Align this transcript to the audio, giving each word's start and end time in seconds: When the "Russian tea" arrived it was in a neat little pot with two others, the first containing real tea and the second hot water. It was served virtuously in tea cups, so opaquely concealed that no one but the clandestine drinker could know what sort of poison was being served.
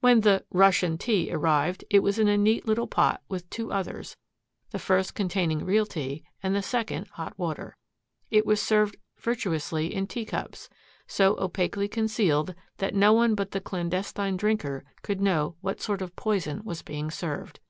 When 0.00 0.22
the 0.22 0.44
"Russian 0.50 0.98
tea" 0.98 1.30
arrived 1.30 1.84
it 1.90 2.00
was 2.00 2.18
in 2.18 2.26
a 2.26 2.36
neat 2.36 2.66
little 2.66 2.88
pot 2.88 3.22
with 3.28 3.48
two 3.50 3.70
others, 3.70 4.16
the 4.70 4.80
first 4.80 5.14
containing 5.14 5.64
real 5.64 5.86
tea 5.86 6.24
and 6.42 6.56
the 6.56 6.60
second 6.60 7.06
hot 7.12 7.38
water. 7.38 7.76
It 8.32 8.44
was 8.44 8.60
served 8.60 8.96
virtuously 9.20 9.94
in 9.94 10.08
tea 10.08 10.24
cups, 10.24 10.68
so 11.06 11.36
opaquely 11.38 11.86
concealed 11.86 12.56
that 12.78 12.96
no 12.96 13.12
one 13.12 13.36
but 13.36 13.52
the 13.52 13.60
clandestine 13.60 14.36
drinker 14.36 14.82
could 15.02 15.20
know 15.20 15.54
what 15.60 15.80
sort 15.80 16.02
of 16.02 16.16
poison 16.16 16.62
was 16.64 16.82
being 16.82 17.08
served. 17.08 17.60